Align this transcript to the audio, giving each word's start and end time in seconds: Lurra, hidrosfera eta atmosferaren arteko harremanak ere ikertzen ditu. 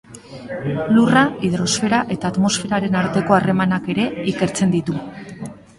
Lurra, 0.95 1.23
hidrosfera 1.49 2.01
eta 2.17 2.33
atmosferaren 2.33 2.99
arteko 3.03 3.39
harremanak 3.39 3.95
ere 3.97 4.11
ikertzen 4.35 4.77
ditu. 4.79 5.03